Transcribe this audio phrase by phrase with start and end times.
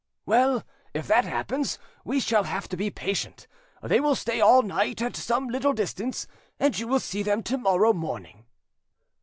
[0.25, 0.63] "Well,
[0.95, 3.45] if that happens, we shall have to be patient;
[3.83, 6.25] they will stay all night at some little distance,
[6.59, 8.45] and you will see them to morrow morning."